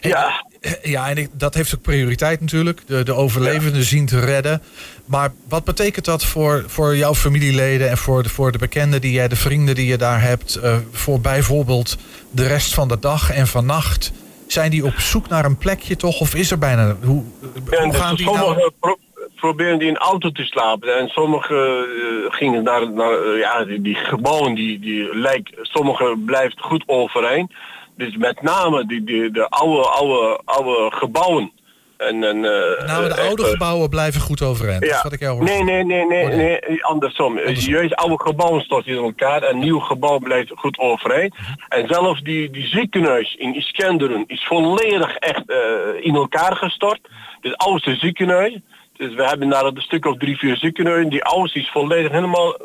Ja, 0.00 0.46
Ja, 0.82 1.08
en 1.08 1.16
ik- 1.16 1.28
dat 1.32 1.54
heeft 1.54 1.74
ook 1.74 1.82
prioriteit 1.82 2.40
natuurlijk. 2.40 2.80
De, 2.86 3.02
de 3.02 3.14
overlevenden 3.14 3.82
zien 3.82 4.06
te 4.06 4.20
redden. 4.20 4.62
Maar 5.04 5.32
wat 5.48 5.64
betekent 5.64 6.04
dat 6.04 6.24
voor, 6.24 6.64
voor 6.66 6.96
jouw 6.96 7.14
familieleden 7.14 7.90
en 7.90 7.96
voor 7.98 8.22
de, 8.22 8.28
voor 8.28 8.52
de 8.52 8.58
bekenden 8.58 9.00
die 9.00 9.12
jij, 9.12 9.28
de 9.28 9.36
vrienden 9.36 9.74
die 9.74 9.86
je 9.86 9.96
daar 9.96 10.22
hebt, 10.22 10.54
eh, 10.56 10.76
voor 10.92 11.20
bijvoorbeeld 11.20 11.96
de 12.30 12.46
rest 12.46 12.74
van 12.74 12.88
de 12.88 12.98
dag 12.98 13.30
en 13.30 13.46
vannacht? 13.46 14.12
Zijn 14.48 14.70
die 14.70 14.84
op 14.84 14.98
zoek 14.98 15.28
naar 15.28 15.44
een 15.44 15.58
plekje 15.58 15.96
toch? 15.96 16.20
Of 16.20 16.34
is 16.34 16.50
er 16.50 16.58
bijna. 16.58 16.96
Hoe, 17.04 17.24
gaan 17.70 18.14
die 18.14 18.26
sommigen 18.26 18.56
nou? 18.56 18.70
pro- 18.80 18.98
proberen 19.36 19.78
die 19.78 19.88
in 19.88 19.96
auto 19.96 20.30
te 20.30 20.44
slapen. 20.44 20.98
En 20.98 21.08
sommigen 21.08 21.78
eh, 21.78 22.32
gingen 22.32 22.62
naar, 22.62 22.92
naar 22.92 23.22
eh, 23.22 23.38
ja, 23.38 23.64
die, 23.64 23.80
die 23.80 23.94
gebouwen, 23.94 24.54
die, 24.54 24.78
die 24.78 25.16
lijkt, 25.16 25.50
sommigen 25.62 26.24
blijft 26.24 26.60
goed 26.60 26.82
overeen. 26.86 27.50
Dus 27.96 28.16
met 28.16 28.42
name 28.42 28.86
die, 28.86 29.04
die, 29.04 29.30
de 29.30 29.48
oude, 29.48 29.88
oude, 29.88 30.40
oude 30.44 30.96
gebouwen, 30.96 31.52
En, 31.98 32.24
en, 32.24 32.36
uh, 32.36 32.86
nou, 32.86 33.08
de 33.08 33.16
oude 33.16 33.44
gebouwen 33.44 33.88
blijven 33.88 34.20
goed 34.20 34.42
overeind. 34.42 34.82
Ja. 34.82 34.88
Dat 34.88 34.96
is 34.96 35.02
wat 35.02 35.12
ik 35.12 35.20
jou 35.20 35.36
hoor. 35.36 35.44
Nee, 35.44 35.62
nee, 35.64 35.84
nee, 35.84 36.06
nee, 36.06 36.22
oh, 36.22 36.28
nee. 36.28 36.58
nee 36.68 36.84
andersom. 36.84 37.38
andersom. 37.38 37.72
Juist 37.72 37.94
oude 37.94 38.20
gebouwen 38.20 38.62
storten 38.62 38.92
in 38.92 39.02
elkaar 39.02 39.42
en 39.42 39.58
nieuw 39.58 39.78
gebouw 39.78 40.18
blijft 40.18 40.52
goed 40.54 40.78
overeind. 40.78 41.34
Mhm. 41.34 41.52
En 41.68 41.88
zelfs 41.88 42.22
die, 42.22 42.50
die 42.50 42.66
ziekenhuis 42.66 43.34
in 43.34 43.54
Iskenderen 43.54 44.24
is 44.26 44.44
volledig 44.46 45.16
echt 45.16 45.42
uh, 45.46 45.56
in 46.00 46.14
elkaar 46.14 46.56
gestort. 46.56 47.00
Het 47.40 47.56
oudste 47.56 47.94
ziekenhuis. 47.94 48.58
Dus 48.96 49.14
we 49.14 49.24
hebben 49.24 49.48
daar 49.48 49.64
een 49.64 49.82
stuk 49.82 50.06
of 50.06 50.16
drie, 50.16 50.38
vier 50.38 50.56
ziekenhuizen. 50.56 51.10
Die 51.10 51.24
oudste 51.24 51.58
is 51.58 51.70
volledig 51.70 52.12
helemaal... 52.12 52.56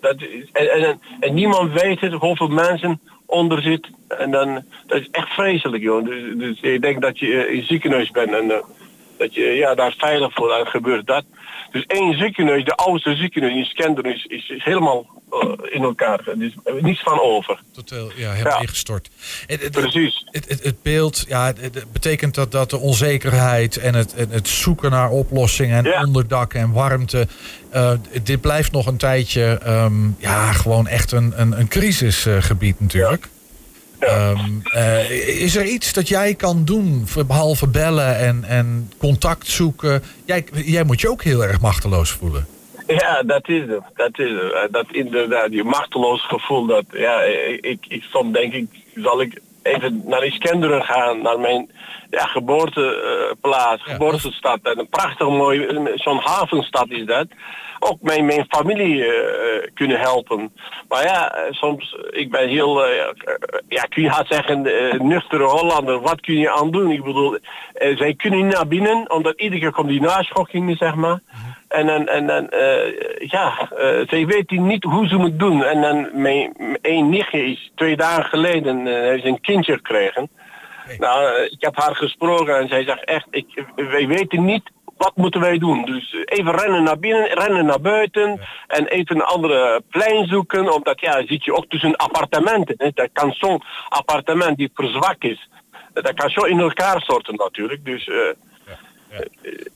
Dat 0.00 0.14
is, 0.20 0.48
en, 0.52 0.70
en, 0.70 1.00
en 1.20 1.34
niemand 1.34 1.72
weet 1.72 2.00
het, 2.00 2.12
hoeveel 2.12 2.48
mensen 2.48 3.00
onder 3.26 3.62
zit. 3.62 3.88
En 4.08 4.30
dan, 4.30 4.62
dat 4.86 5.00
is 5.00 5.08
echt 5.10 5.28
vreselijk, 5.28 5.82
joh. 5.82 6.04
Dus, 6.04 6.36
dus 6.36 6.60
ik 6.60 6.82
denk 6.82 7.02
dat 7.02 7.18
je 7.18 7.52
in 7.52 7.62
ziekenhuis 7.62 8.10
bent 8.10 8.32
en 8.32 8.44
uh, 8.44 8.56
dat 9.18 9.34
je 9.34 9.44
ja, 9.44 9.74
daar 9.74 9.94
veilig 9.98 10.32
voor 10.34 10.52
en 10.52 10.66
gebeurt 10.66 11.06
dat. 11.06 11.24
Dus 11.70 11.84
één 11.86 12.18
ziekenhuis, 12.18 12.64
de 12.64 12.74
oudste 12.74 13.14
ziekenhuis 13.14 13.54
in 13.54 13.64
Skender 13.64 14.06
is, 14.06 14.24
is, 14.24 14.48
is 14.48 14.64
helemaal 14.64 15.06
uh, 15.32 15.52
in 15.62 15.82
elkaar. 15.82 16.20
Er 16.26 16.42
is 16.42 16.54
niets 16.80 17.02
van 17.02 17.20
over. 17.20 17.60
Totaal, 17.72 18.10
ja, 18.16 18.32
helemaal 18.32 18.52
ja. 18.52 18.60
ingestort. 18.60 19.10
Het, 19.46 19.62
het, 19.62 19.72
Precies. 19.72 20.26
Het, 20.30 20.62
het, 20.62 20.82
beeld, 20.82 21.24
ja, 21.28 21.46
het 21.46 21.92
betekent 21.92 22.34
dat, 22.34 22.52
dat 22.52 22.70
de 22.70 22.78
onzekerheid 22.78 23.76
en 23.76 23.94
het, 23.94 24.14
het 24.16 24.48
zoeken 24.48 24.90
naar 24.90 25.10
oplossingen 25.10 25.76
en 25.76 25.84
ja. 25.84 26.04
onderdak 26.04 26.54
en 26.54 26.72
warmte. 26.72 27.26
Uh, 27.74 27.92
dit 28.22 28.40
blijft 28.40 28.72
nog 28.72 28.86
een 28.86 28.96
tijdje, 28.96 29.60
um, 29.66 30.16
ja, 30.18 30.52
gewoon 30.52 30.86
echt 30.86 31.12
een, 31.12 31.32
een, 31.36 31.58
een 31.58 31.68
crisisgebied 31.68 32.80
natuurlijk. 32.80 33.22
Ja. 33.24 33.35
Um, 34.00 34.62
uh, 34.74 35.10
is 35.42 35.56
er 35.56 35.64
iets 35.64 35.92
dat 35.92 36.08
jij 36.08 36.34
kan 36.34 36.64
doen, 36.64 37.06
behalve 37.26 37.68
bellen 37.68 38.18
en, 38.18 38.44
en 38.44 38.92
contact 38.98 39.46
zoeken? 39.46 40.02
Jij, 40.24 40.44
jij 40.52 40.84
moet 40.84 41.00
je 41.00 41.10
ook 41.10 41.22
heel 41.22 41.44
erg 41.44 41.60
machteloos 41.60 42.10
voelen. 42.10 42.46
Ja, 42.86 43.22
dat 43.22 43.48
is 43.48 43.60
het. 43.60 43.82
Dat 43.94 44.18
is 44.18 44.30
het. 44.30 44.72
Dat 44.72 44.86
inderdaad, 44.90 45.50
die 45.50 45.64
machteloos 45.64 46.26
gevoel. 46.26 46.66
Dat, 46.66 46.84
ja, 46.90 47.20
ik, 47.60 47.84
ik 47.88 48.02
soms 48.02 48.32
denk 48.32 48.52
ik, 48.52 48.66
zal 48.94 49.20
ik 49.20 49.40
even 49.66 50.02
naar 50.04 50.24
Iskenderen 50.24 50.82
gaan, 50.82 51.22
naar 51.22 51.40
mijn 51.40 51.70
ja, 52.10 52.24
geboorteplaats, 52.24 53.84
ja, 53.84 53.92
geboortestad. 53.92 54.58
En 54.62 54.78
een 54.78 54.88
prachtig 54.88 55.28
mooi, 55.28 55.66
zo'n 55.94 56.20
havenstad 56.22 56.88
is 56.88 57.06
dat. 57.06 57.26
Ook 57.78 58.02
mijn, 58.02 58.24
mijn 58.26 58.44
familie 58.48 58.96
uh, 58.96 59.12
kunnen 59.74 60.00
helpen. 60.00 60.52
Maar 60.88 61.02
ja, 61.02 61.32
soms, 61.50 61.96
ik 62.10 62.30
ben 62.30 62.48
heel, 62.48 62.88
uh, 62.88 62.94
ja, 63.68 63.82
kun 63.82 64.02
je 64.02 64.08
haast 64.08 64.32
zeggen, 64.32 64.66
uh, 64.66 65.00
nuchtere 65.00 65.44
Hollander. 65.44 66.00
Wat 66.00 66.20
kun 66.20 66.38
je 66.38 66.50
aan 66.52 66.70
doen? 66.70 66.90
Ik 66.90 67.04
bedoel, 67.04 67.38
zij 67.74 68.14
kunnen 68.14 68.46
niet 68.46 68.54
naar 68.54 68.66
binnen, 68.66 69.10
omdat 69.10 69.40
iedere 69.40 69.60
keer 69.60 69.72
komt 69.72 69.88
die 69.88 70.00
naschokkingen, 70.00 70.76
zeg 70.76 70.94
maar. 70.94 71.20
En 71.68 71.86
dan, 71.86 72.06
en 72.06 72.26
dan 72.26 72.46
ja, 73.18 73.68
zij 74.06 74.26
weten 74.26 74.66
niet 74.66 74.84
hoe 74.84 75.08
ze 75.08 75.16
het 75.16 75.38
doen. 75.38 75.64
En 75.64 75.80
dan, 75.80 76.08
mijn 76.12 76.78
één 76.82 77.08
nichtje 77.08 77.44
is 77.44 77.70
twee 77.74 77.96
dagen 77.96 78.24
geleden, 78.24 78.86
heeft 78.86 79.24
een 79.24 79.40
kindje 79.40 79.72
gekregen. 79.72 80.28
Nou, 80.98 81.42
ik 81.42 81.60
heb 81.60 81.76
haar 81.76 81.96
gesproken 81.96 82.58
en 82.58 82.68
zij 82.68 82.84
zegt 82.84 83.04
echt, 83.04 83.26
ik, 83.30 83.64
wij 83.74 84.06
weten 84.06 84.44
niet 84.44 84.70
wat 84.96 85.16
moeten 85.16 85.40
wij 85.40 85.58
doen. 85.58 85.84
Dus 85.84 86.16
even 86.24 86.56
rennen 86.56 86.82
naar 86.82 86.98
binnen, 86.98 87.26
rennen 87.26 87.64
naar 87.64 87.80
buiten 87.80 88.40
en 88.66 88.86
even 88.86 89.16
een 89.16 89.22
andere 89.22 89.82
plein 89.90 90.26
zoeken. 90.26 90.74
Omdat 90.74 91.00
ja, 91.00 91.26
zit 91.26 91.44
je 91.44 91.54
ook 91.54 91.66
tussen 91.68 91.96
appartementen. 91.96 92.74
Hè. 92.78 92.90
Dat 92.94 93.08
kan 93.12 93.32
zo'n 93.32 93.62
appartement 93.88 94.56
die 94.56 94.70
verzwakt 94.74 95.24
is. 95.24 95.48
Dat 95.92 96.14
kan 96.14 96.30
zo 96.30 96.40
in 96.40 96.60
elkaar 96.60 97.00
storten 97.00 97.34
natuurlijk. 97.34 97.84
Dus... 97.84 98.10
Ja. 99.10 99.24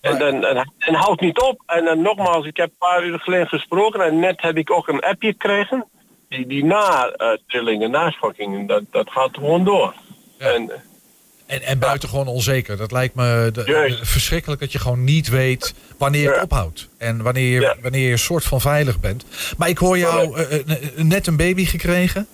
En, 0.01 0.19
dan, 0.19 0.45
en, 0.45 0.73
en 0.79 0.95
houdt 0.95 1.21
niet 1.21 1.41
op. 1.41 1.63
En 1.67 1.85
dan 1.85 2.03
nogmaals, 2.03 2.47
ik 2.47 2.57
heb 2.57 2.69
een 2.69 2.89
paar 2.89 3.05
uur 3.05 3.19
geleden 3.19 3.47
gesproken 3.47 4.01
en 4.01 4.19
net 4.19 4.41
heb 4.43 4.57
ik 4.57 4.71
ook 4.71 4.89
een 4.89 5.01
appje 5.01 5.29
gekregen. 5.29 5.87
Die, 6.29 6.47
die 6.47 6.65
na-trillingen, 6.65 7.91
naschokkingen, 7.91 8.67
dat, 8.67 8.83
dat 8.91 9.11
gaat 9.11 9.35
gewoon 9.35 9.65
door. 9.65 9.95
Ja. 10.39 10.47
En, 10.47 10.71
en, 11.47 11.63
en 11.63 11.79
buitengewoon 11.79 12.27
onzeker. 12.27 12.77
Dat 12.77 12.93
lijkt 12.93 13.15
me 13.15 13.51
de, 13.53 13.99
verschrikkelijk 14.03 14.61
dat 14.61 14.73
je 14.73 14.79
gewoon 14.79 15.05
niet 15.05 15.29
weet 15.29 15.75
wanneer 15.99 16.33
het 16.33 16.43
ophoudt. 16.43 16.89
En 16.99 17.23
wanneer 17.23 17.61
je, 17.61 17.77
wanneer 17.83 18.07
je 18.07 18.13
een 18.13 18.19
soort 18.19 18.45
van 18.45 18.61
veilig 18.61 19.01
bent. 19.01 19.25
Maar 19.59 19.69
ik 19.69 19.79
hoor 19.79 19.99
jou 19.99 20.41
uh, 20.41 20.47
net 20.97 21.27
een 21.27 21.37
baby 21.37 21.65
gekregen. 21.65 22.27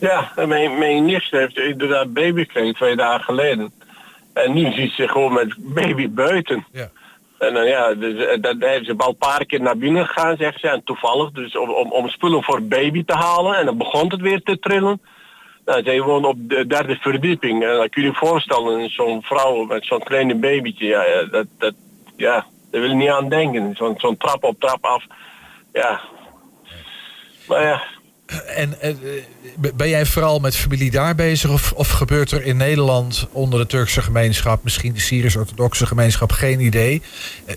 Ja, 0.00 0.32
mijn, 0.46 0.78
mijn 0.78 1.04
nicht 1.04 1.30
heeft 1.30 1.58
inderdaad 1.58 2.12
baby 2.12 2.40
gekregen 2.40 2.74
twee 2.74 2.96
dagen 2.96 3.24
geleden. 3.24 3.72
En 4.44 4.52
nu 4.52 4.72
ziet 4.72 4.92
ze 4.92 5.08
gewoon 5.08 5.32
met 5.32 5.54
baby 5.58 6.08
buiten. 6.10 6.66
Ja. 6.72 6.90
En 7.38 7.54
dan 7.54 7.66
ja, 7.66 7.94
dus, 7.94 8.40
dat 8.40 8.56
heeft 8.58 8.84
ze 8.84 8.94
al 8.96 9.08
een 9.08 9.16
paar 9.16 9.46
keer 9.46 9.60
naar 9.60 9.76
binnen 9.76 10.06
gegaan, 10.06 10.36
zegt 10.36 10.60
ze. 10.60 10.68
En 10.68 10.84
toevallig, 10.84 11.30
dus 11.30 11.56
om, 11.56 11.70
om, 11.70 11.92
om 11.92 12.08
spullen 12.08 12.42
voor 12.42 12.62
baby 12.62 13.04
te 13.04 13.14
halen. 13.14 13.56
En 13.56 13.66
dan 13.66 13.76
begon 13.76 14.10
het 14.10 14.20
weer 14.20 14.42
te 14.42 14.58
trillen. 14.58 15.00
Nou, 15.64 15.82
zij 15.82 16.00
woont 16.00 16.24
op 16.24 16.36
de 16.38 16.66
derde 16.66 16.96
verdieping. 16.96 17.64
En 17.64 17.76
dan 17.76 17.88
kun 17.88 18.02
je 18.02 18.08
je 18.08 18.14
voorstellen, 18.14 18.90
zo'n 18.90 19.22
vrouw 19.22 19.64
met 19.64 19.84
zo'n 19.84 20.02
kleine 20.02 20.34
babytje, 20.34 20.86
ja, 20.86 21.24
dat, 21.30 21.46
dat, 21.58 21.74
ja, 22.16 22.46
daar 22.70 22.80
wil 22.80 22.90
je 22.90 22.96
niet 22.96 23.08
aan 23.08 23.28
denken. 23.28 23.74
Zo'n 23.76 23.94
zo'n 23.98 24.16
trap 24.16 24.44
op 24.44 24.60
trap 24.60 24.84
af. 24.84 25.04
Ja. 25.72 26.00
Maar 27.48 27.62
ja. 27.62 27.82
En 28.46 28.74
uh, 28.82 28.94
ben 29.74 29.88
jij 29.88 30.06
vooral 30.06 30.38
met 30.38 30.56
familie 30.56 30.90
daar 30.90 31.14
bezig 31.14 31.50
of, 31.50 31.72
of 31.72 31.90
gebeurt 31.90 32.30
er 32.30 32.44
in 32.44 32.56
Nederland 32.56 33.28
onder 33.32 33.58
de 33.58 33.66
Turkse 33.66 34.02
gemeenschap, 34.02 34.64
misschien 34.64 34.92
de 34.92 35.00
Syrisch-orthodoxe 35.00 35.86
gemeenschap, 35.86 36.32
geen 36.32 36.60
idee? 36.60 37.02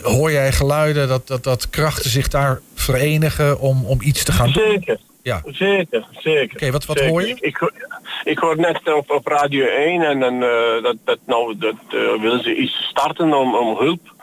Hoor 0.01 0.31
jij 0.31 0.51
geluiden 0.51 1.07
dat, 1.07 1.27
dat, 1.27 1.43
dat 1.43 1.69
krachten 1.69 2.09
zich 2.09 2.27
daar 2.27 2.59
verenigen 2.73 3.59
om, 3.59 3.85
om 3.85 4.01
iets 4.01 4.23
te 4.23 4.31
gaan 4.31 4.51
doen? 4.51 4.63
Zeker. 4.63 4.99
Ja. 5.21 5.41
Zeker, 5.45 6.07
zeker. 6.11 6.55
Oké, 6.55 6.71
wat, 6.71 6.85
wat 6.85 6.99
hoor 6.99 7.21
je? 7.21 7.27
Ik, 7.27 7.39
ik, 7.39 7.71
ik, 8.23 8.39
hoor 8.39 8.57
net 8.57 8.93
op, 8.93 9.11
op 9.11 9.27
Radio 9.27 9.65
1 9.65 10.01
en 10.01 10.33
uh, 10.33 10.83
dat, 10.83 10.95
dat, 11.05 11.19
nou, 11.25 11.57
dat 11.57 11.75
uh, 11.89 12.21
willen 12.21 12.43
ze 12.43 12.55
iets 12.55 12.87
starten 12.89 13.33
om, 13.33 13.55
om 13.55 13.77
hulp 13.77 14.13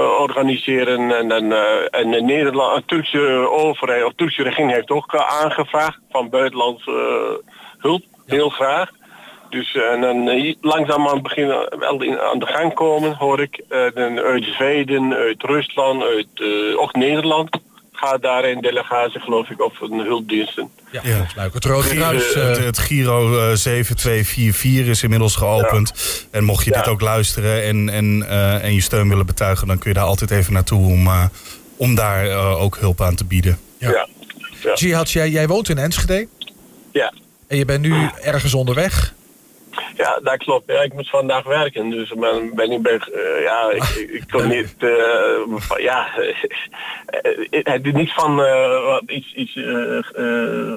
organiseren. 0.00 1.10
En, 1.10 1.30
en, 1.30 1.52
en 1.90 2.10
de 2.10 2.22
Nederland, 2.22 2.88
Turkse 2.88 3.48
overheid 3.50 4.04
of 4.04 4.12
Turkse 4.16 4.42
regering 4.42 4.72
heeft 4.72 4.90
ook 4.90 5.16
aangevraagd 5.16 5.98
van 6.10 6.28
buitenlandse 6.28 7.40
hulp, 7.78 8.02
heel 8.26 8.48
graag. 8.48 8.90
Dus 9.50 9.74
en 9.74 10.00
dan 10.00 10.54
langzaamaan 10.60 11.22
beginnen 11.22 11.78
wel 11.78 12.02
in, 12.02 12.20
aan 12.20 12.38
de 12.38 12.46
gang 12.46 12.74
komen, 12.74 13.14
hoor 13.14 13.40
ik. 13.40 13.64
uit 13.68 14.44
Zweden, 14.44 15.14
uit 15.14 15.42
Rusland, 15.42 16.02
uit 16.02 16.42
ook 16.76 16.94
Nederland 16.94 17.60
gaat 17.98 18.22
daar 18.22 18.44
een 18.44 18.60
delegatie, 18.60 19.20
geloof 19.20 19.48
ik, 19.48 19.62
of 19.62 19.80
een 19.80 19.98
hulpdiensten. 19.98 20.70
Ja, 20.90 21.00
ja. 21.04 21.26
Het 21.52 21.64
Rode 21.64 21.88
Kruis... 21.88 22.36
Uh, 22.36 22.42
het, 22.42 22.58
het, 22.58 22.78
Giro 22.78 23.22
uh, 23.22 23.54
7244 23.54 24.86
is 24.86 25.02
inmiddels 25.02 25.36
geopend. 25.36 25.92
Ja. 25.94 26.38
En 26.38 26.44
mocht 26.44 26.64
je 26.64 26.70
ja. 26.70 26.78
dit 26.78 26.88
ook 26.88 27.00
luisteren 27.00 27.62
en, 27.62 27.88
en, 27.88 28.18
uh, 28.18 28.64
en 28.64 28.74
je 28.74 28.80
steun 28.80 29.08
willen 29.08 29.26
betuigen... 29.26 29.66
dan 29.66 29.78
kun 29.78 29.90
je 29.90 29.96
daar 29.96 30.06
altijd 30.06 30.30
even 30.30 30.52
naartoe 30.52 30.86
om, 30.86 31.08
om 31.76 31.94
daar 31.94 32.30
ook 32.56 32.76
hulp 32.76 33.00
aan 33.00 33.14
te 33.14 33.24
bieden. 33.24 33.58
Ja. 33.78 33.90
ja. 34.62 34.74
Jihad, 34.74 35.10
jij, 35.10 35.30
jij 35.30 35.46
woont 35.46 35.68
in 35.68 35.78
Enschede? 35.78 36.28
Ja. 36.92 37.12
En 37.46 37.56
je 37.56 37.64
bent 37.64 37.80
nu 37.80 38.08
ergens 38.22 38.54
onderweg? 38.54 39.14
Ja, 39.98 40.18
dat 40.22 40.36
klopt. 40.36 40.72
Ja, 40.72 40.82
ik 40.82 40.92
moet 40.92 41.08
vandaag 41.08 41.44
werken, 41.44 41.90
dus 41.90 42.12
ben, 42.12 42.54
ben 42.54 42.70
ik 42.70 42.86
uh, 42.86 43.42
ja, 43.42 43.70
ik, 43.70 43.82
ik 44.12 44.24
kon 44.30 44.48
niet, 44.48 44.74
uh, 44.78 45.78
ja, 45.78 46.08
het 47.50 47.86
is 47.86 47.92
niet 47.92 48.12
van 48.12 48.40
uh, 48.40 48.98
iets, 49.06 49.34
iets 49.34 49.52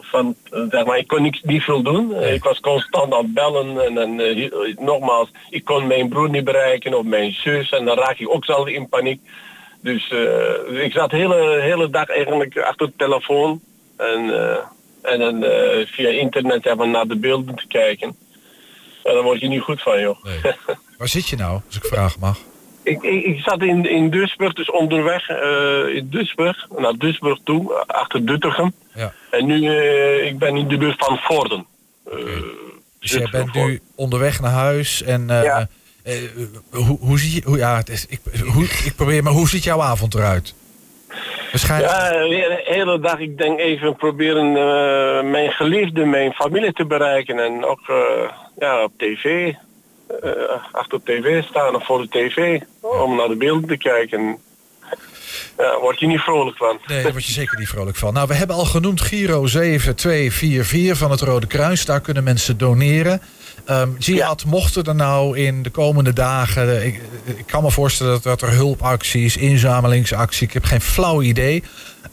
van, 0.02 0.36
zeg 0.70 0.86
maar, 0.86 0.98
ik 0.98 1.08
kon 1.08 1.22
niks, 1.22 1.42
niet 1.42 1.64
veel 1.64 1.82
doen. 1.82 2.24
Ik 2.24 2.44
was 2.44 2.60
constant 2.60 3.14
aan 3.14 3.24
het 3.24 3.34
bellen 3.34 3.86
en, 3.86 3.98
en 3.98 4.52
nogmaals, 4.80 5.30
ik 5.50 5.66
kon 5.66 5.88
mijn 5.88 6.10
broer 6.10 6.30
niet 6.30 6.44
bereiken 6.44 6.94
of 6.94 7.04
mijn 7.04 7.32
zus 7.32 7.70
en 7.70 7.86
dan 7.86 7.98
raak 7.98 8.20
ik 8.20 8.34
ook 8.34 8.46
zelf 8.46 8.68
in 8.68 8.90
paniek. 8.90 9.22
Dus 9.82 10.14
ik 10.68 10.92
zat 10.92 11.10
de 11.10 11.18
hele, 11.18 11.60
hele 11.62 11.90
dag 11.90 12.10
eigenlijk 12.10 12.58
achter 12.58 12.88
de 12.88 12.94
telefoon 12.98 13.62
en, 13.98 14.32
en 15.02 15.20
dan 15.20 15.44
via 15.86 16.10
internet 16.10 16.64
hebben 16.64 16.92
naar 16.92 17.08
de 17.08 17.18
beelden 17.18 17.56
te 17.56 17.68
kijken. 17.68 18.21
Daar 19.04 19.22
word 19.22 19.40
je 19.40 19.48
niet 19.48 19.62
goed 19.62 19.82
van, 19.82 20.00
joh. 20.00 20.24
Nee. 20.24 20.54
Waar 20.98 21.08
zit 21.08 21.28
je 21.28 21.36
nou, 21.36 21.60
als 21.68 21.76
ik 21.76 21.86
vragen 21.86 22.20
mag? 22.20 22.38
Ik, 22.84 23.02
ik, 23.02 23.24
ik, 23.26 23.40
zat 23.40 23.62
in, 23.62 23.90
in 23.90 24.10
Duisburg, 24.10 24.54
dus 24.54 24.72
onderweg 24.72 25.30
uh, 25.30 25.96
in 25.96 26.08
Duisburg, 26.10 26.68
naar 26.78 26.94
Duisburg 26.98 27.40
toe, 27.44 27.74
achter 27.88 28.26
Dutteren. 28.26 28.74
Ja. 28.94 29.14
En 29.32 29.46
nu, 29.46 29.60
uh, 29.60 30.26
ik 30.26 30.38
ben 30.40 30.56
in 30.56 30.68
de 30.68 30.78
buurt 30.78 31.06
van 31.06 31.18
Vorden. 31.18 31.66
Okay. 32.04 32.22
Uh, 32.22 32.42
dus 33.00 33.12
jij 33.12 33.28
bent 33.32 33.54
nu 33.54 33.82
onderweg 33.96 34.40
naar 34.40 34.52
huis 34.52 35.02
en 35.02 35.28
ja. 35.28 35.68
hoe, 36.72 36.98
hoe 37.00 37.20
zie 37.20 37.36
je, 37.36 37.42
hoe, 37.46 37.58
ja, 37.58 37.78
het 37.78 37.90
is, 37.90 38.06
ik, 38.06 38.20
hoe, 38.54 38.64
ik 38.64 38.94
probeer, 38.96 39.24
maar 39.24 39.34
hoe 39.34 39.50
ziet 39.50 39.64
jouw 39.64 39.82
avond 39.82 40.14
eruit? 40.14 40.54
Waarschijnlijk... 41.52 41.92
Ja, 41.92 42.10
de 42.10 42.62
hele 42.64 43.00
dag, 43.00 43.20
ik 43.20 43.38
denk 43.38 43.60
even 43.60 43.96
proberen 43.96 44.52
mijn 45.32 45.52
geliefde, 45.52 46.06
mijn 46.06 46.32
familie 46.32 46.74
te 46.74 46.86
bereiken 46.86 47.40
en 47.40 47.66
ook 47.66 47.82
ja, 48.60 48.84
op 48.84 48.92
tv. 48.98 49.54
eh, 50.22 50.32
achter 50.72 51.00
de 51.04 51.12
tv 51.22 51.44
staan 51.44 51.76
of 51.76 51.86
voor 51.86 52.02
de 52.02 52.10
tv 52.10 52.62
om 52.82 53.16
naar 53.16 53.28
de 53.28 53.36
beelden 53.36 53.70
te 53.70 53.78
kijken. 53.78 54.38
Ja, 55.58 55.80
word 55.80 56.00
je 56.00 56.08
niet 56.08 56.20
vrolijk 56.20 56.58
van. 56.58 56.80
Nee, 56.88 57.04
daar 57.04 57.12
word 57.12 57.26
je 57.26 57.32
zeker 57.32 57.60
niet 57.60 57.68
vrolijk 57.68 57.98
van. 57.98 58.14
Nou, 58.14 58.28
we 58.28 58.34
hebben 58.34 58.56
al 58.56 58.66
genoemd 58.66 59.02
Giro 59.02 59.46
7244 59.48 60.98
van 60.98 61.12
het 61.12 61.22
Rode 61.22 61.48
Kruis. 61.48 61.86
Daar 61.86 62.02
kunnen 62.02 62.24
mensen 62.24 62.58
doneren. 62.58 63.22
Ehm 63.66 63.90
Jihad, 63.98 64.46
mochten 64.46 64.84
er 64.84 64.96
nou 64.96 65.38
in 65.38 65.64
de 65.64 65.70
komende 65.70 66.14
dagen... 66.14 66.86
Ik, 66.86 67.02
ik 67.24 67.46
kan 67.46 67.64
me 67.64 67.72
voorstellen 67.72 68.12
dat, 68.12 68.24
dat 68.24 68.42
er 68.42 68.52
hulpacties, 68.52 69.38
inzamelingsacties... 69.38 70.42
Ik 70.42 70.54
heb 70.54 70.64
geen 70.64 70.82
flauw 70.82 71.22
idee. 71.22 71.64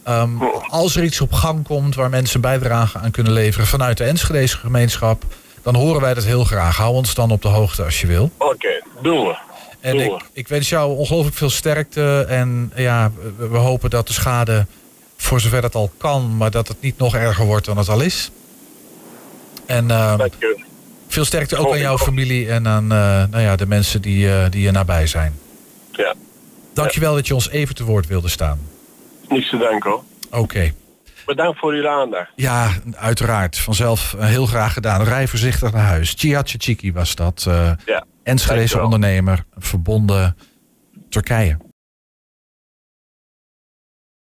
Ehm, 0.02 0.30
als 0.68 0.96
er 0.96 1.04
iets 1.04 1.20
op 1.20 1.32
gang 1.32 1.64
komt 1.64 1.94
waar 1.94 2.10
mensen 2.10 2.40
bijdrage 2.40 2.98
aan 2.98 3.10
kunnen 3.10 3.32
leveren... 3.32 3.66
vanuit 3.66 3.96
de 3.96 4.04
Enschedese 4.04 4.56
gemeenschap... 4.56 5.24
dan 5.72 5.82
horen 5.82 6.00
wij 6.00 6.14
dat 6.14 6.24
heel 6.24 6.44
graag. 6.44 6.76
Hou 6.76 6.94
ons 6.94 7.14
dan 7.14 7.30
op 7.30 7.42
de 7.42 7.48
hoogte 7.48 7.84
als 7.84 8.00
je 8.00 8.06
wil. 8.06 8.30
Oké, 8.36 8.82
doen 9.02 9.26
we. 9.26 9.36
En 9.80 9.92
Doen 9.92 10.00
ik, 10.00 10.10
we. 10.10 10.18
ik 10.32 10.48
wens 10.48 10.68
jou 10.68 10.96
ongelooflijk 10.96 11.36
veel 11.36 11.50
sterkte. 11.50 12.26
En 12.28 12.72
ja, 12.74 13.10
we, 13.36 13.48
we 13.48 13.56
hopen 13.56 13.90
dat 13.90 14.06
de 14.06 14.12
schade, 14.12 14.66
voor 15.16 15.40
zover 15.40 15.60
dat 15.60 15.74
al 15.74 15.90
kan, 15.96 16.36
maar 16.36 16.50
dat 16.50 16.68
het 16.68 16.80
niet 16.80 16.98
nog 16.98 17.14
erger 17.14 17.46
wordt 17.46 17.66
dan 17.66 17.76
het 17.76 17.88
al 17.88 18.00
is. 18.00 18.30
En 19.66 19.90
eh, 19.90 20.14
je. 20.38 20.58
veel 21.08 21.24
sterkte 21.24 21.56
ook 21.56 21.72
aan 21.72 21.78
jouw 21.78 21.98
familie 21.98 22.48
en 22.50 22.68
aan 22.68 22.92
eh, 22.92 23.24
nou 23.30 23.40
ja, 23.40 23.56
de 23.56 23.66
mensen 23.66 24.02
die, 24.02 24.30
eh, 24.30 24.50
die 24.50 24.62
je 24.62 24.70
nabij 24.70 25.06
zijn. 25.06 25.38
Ja, 25.92 26.14
Dankjewel 26.74 27.14
dat 27.14 27.26
je 27.26 27.34
ons 27.34 27.48
even 27.48 27.74
te 27.74 27.84
woord 27.84 28.06
wilde 28.06 28.28
staan. 28.28 28.58
niets 29.28 29.50
te 29.50 29.56
danken 29.56 29.90
hoor. 29.90 30.02
Oké. 30.30 30.72
Bedankt 31.28 31.58
voor 31.58 31.72
uw 31.72 31.88
aandacht. 31.88 32.32
Ja, 32.34 32.70
uiteraard. 32.94 33.58
Vanzelf 33.58 34.14
eh, 34.14 34.26
heel 34.26 34.46
graag 34.46 34.72
gedaan. 34.72 35.02
Rij 35.02 35.26
voorzichtig 35.26 35.72
naar 35.72 35.84
huis. 35.86 36.14
Cihatje 36.18 36.58
Chiki 36.60 36.92
was 36.92 37.14
dat. 37.14 37.44
eh 37.48 37.70
Ja, 37.84 38.04
Enschedese 38.22 38.82
ondernemer, 38.82 39.44
verbonden 39.56 40.36
Turkije. 41.08 41.56